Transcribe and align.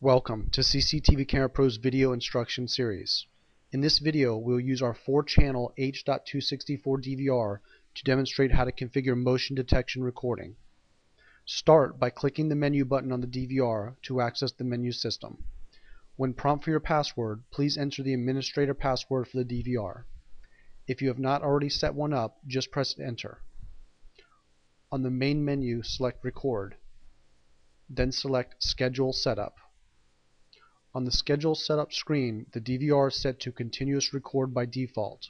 Welcome 0.00 0.50
to 0.52 0.60
CCTV 0.60 1.26
Camera 1.26 1.50
Pro's 1.50 1.76
video 1.76 2.12
instruction 2.12 2.68
series. 2.68 3.26
In 3.72 3.80
this 3.80 3.98
video, 3.98 4.36
we'll 4.36 4.60
use 4.60 4.80
our 4.80 4.94
4-channel 4.94 5.72
H.264 5.76 6.84
DVR 6.84 7.58
to 7.96 8.04
demonstrate 8.04 8.52
how 8.52 8.64
to 8.64 8.70
configure 8.70 9.16
motion 9.16 9.56
detection 9.56 10.04
recording. 10.04 10.54
Start 11.46 11.98
by 11.98 12.10
clicking 12.10 12.48
the 12.48 12.54
menu 12.54 12.84
button 12.84 13.10
on 13.10 13.20
the 13.20 13.26
DVR 13.26 13.96
to 14.02 14.20
access 14.20 14.52
the 14.52 14.62
menu 14.62 14.92
system. 14.92 15.42
When 16.14 16.32
prompt 16.32 16.64
for 16.64 16.70
your 16.70 16.78
password, 16.78 17.42
please 17.50 17.76
enter 17.76 18.04
the 18.04 18.14
administrator 18.14 18.74
password 18.74 19.26
for 19.26 19.42
the 19.42 19.44
DVR. 19.44 20.04
If 20.86 21.02
you 21.02 21.08
have 21.08 21.18
not 21.18 21.42
already 21.42 21.70
set 21.70 21.92
one 21.92 22.12
up, 22.12 22.38
just 22.46 22.70
press 22.70 22.94
enter. 23.00 23.42
On 24.92 25.02
the 25.02 25.10
main 25.10 25.44
menu, 25.44 25.82
select 25.82 26.24
Record. 26.24 26.76
Then 27.90 28.12
select 28.12 28.62
Schedule 28.62 29.12
Setup. 29.12 29.56
On 30.94 31.04
the 31.04 31.12
Schedule 31.12 31.54
Setup 31.54 31.92
screen, 31.92 32.46
the 32.52 32.62
DVR 32.62 33.08
is 33.08 33.20
set 33.20 33.38
to 33.40 33.52
Continuous 33.52 34.14
Record 34.14 34.54
by 34.54 34.64
default. 34.64 35.28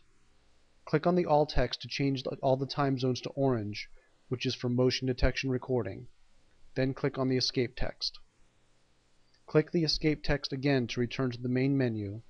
Click 0.85 1.05
on 1.05 1.17
the 1.17 1.27
alt 1.27 1.51
text 1.51 1.83
to 1.83 1.89
change 1.89 2.23
all 2.41 2.57
the 2.57 2.65
time 2.65 2.97
zones 2.97 3.21
to 3.23 3.31
orange, 3.31 3.91
which 4.29 4.47
is 4.47 4.55
for 4.55 4.69
motion 4.69 5.09
detection 5.09 5.51
recording. 5.51 6.07
Then 6.77 6.95
click 6.95 7.19
on 7.19 7.29
the 7.29 7.37
Escape 7.37 7.75
text. 7.75 8.21
Click 9.47 9.73
the 9.73 9.83
Escape 9.83 10.23
text 10.23 10.53
again 10.53 10.87
to 10.87 11.01
return 11.01 11.33
to 11.33 11.43
the 11.43 11.49
main 11.49 11.77
menu. 11.77 12.23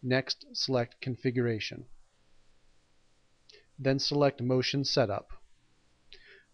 Next, 0.00 0.46
select 0.52 1.00
Configuration. 1.00 1.86
Then 3.76 3.98
select 3.98 4.40
Motion 4.40 4.84
Setup. 4.84 5.32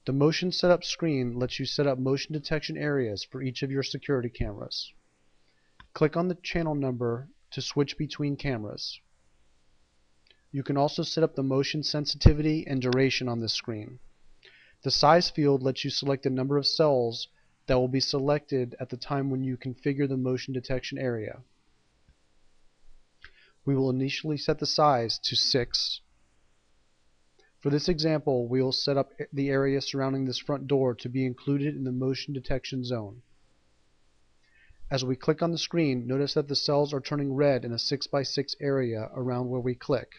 The 0.07 0.15
Motion 0.15 0.53
Setup 0.53 0.85
screen 0.85 1.39
lets 1.39 1.59
you 1.59 1.67
set 1.67 1.87
up 1.87 1.99
motion 1.99 2.33
detection 2.33 2.79
areas 2.79 3.25
for 3.25 3.43
each 3.43 3.63
of 3.63 3.71
your 3.71 3.83
security 3.83 4.31
cameras. 4.31 4.91
Click 5.95 6.17
on 6.17 6.27
the 6.27 6.35
channel 6.35 6.75
number 6.75 7.29
to 7.53 7.63
switch 7.63 7.97
between 7.97 8.37
cameras. 8.37 9.01
You 10.51 10.65
can 10.65 10.77
also 10.77 11.05
set 11.05 11.23
up 11.23 11.37
the 11.37 11.43
motion 11.45 11.85
sensitivity 11.85 12.67
and 12.67 12.83
duration 12.83 13.29
on 13.29 13.41
this 13.41 13.53
screen. 13.53 14.01
The 14.83 14.91
size 14.91 15.31
field 15.31 15.63
lets 15.63 15.85
you 15.85 15.91
select 15.91 16.25
the 16.25 16.31
number 16.31 16.59
of 16.59 16.67
cells 16.67 17.29
that 17.67 17.77
will 17.77 17.89
be 17.89 18.01
selected 18.01 18.75
at 18.81 18.91
the 18.91 18.97
time 18.97 19.31
when 19.31 19.45
you 19.45 19.57
configure 19.57 20.09
the 20.09 20.17
motion 20.17 20.53
detection 20.53 20.99
area. 20.99 21.43
We 23.65 23.77
will 23.77 23.89
initially 23.89 24.37
set 24.37 24.59
the 24.59 24.67
size 24.67 25.19
to 25.21 25.37
6. 25.37 26.01
For 27.61 27.71
this 27.71 27.89
example, 27.89 28.49
we 28.49 28.61
will 28.61 28.73
set 28.73 28.97
up 28.97 29.13
the 29.33 29.49
area 29.49 29.81
surrounding 29.81 30.25
this 30.25 30.39
front 30.39 30.67
door 30.67 30.95
to 30.97 31.09
be 31.09 31.25
included 31.25 31.77
in 31.77 31.85
the 31.85 31.93
motion 31.93 32.35
detection 32.35 32.85
zone. 32.85 33.23
As 34.91 35.05
we 35.05 35.17
click 35.17 35.43
on 35.43 35.51
the 35.51 35.59
screen, 35.59 36.07
notice 36.07 36.35
that 36.35 36.49
the 36.49 36.55
cells 36.55 36.93
are 36.93 37.01
turning 37.01 37.33
red 37.33 37.65
in 37.65 37.73
a 37.73 37.77
6x6 37.77 38.55
area 38.61 39.11
around 39.15 39.49
where 39.49 39.61
we 39.61 39.75
click. 39.75 40.17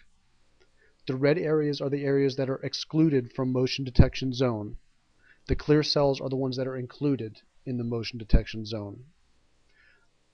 The 1.06 1.16
red 1.16 1.38
areas 1.38 1.82
are 1.82 1.90
the 1.90 2.04
areas 2.04 2.36
that 2.38 2.50
are 2.50 2.64
excluded 2.64 3.32
from 3.32 3.52
motion 3.52 3.86
detection 3.86 4.34
zone. 4.34 4.78
The 5.48 5.56
clear 5.56 5.84
cells 5.84 6.20
are 6.20 6.30
the 6.30 6.36
ones 6.36 6.58
that 6.58 6.68
are 6.68 6.76
included 6.76 7.42
in 7.64 7.78
the 7.78 7.84
motion 7.84 8.18
detection 8.18 8.66
zone. 8.66 9.06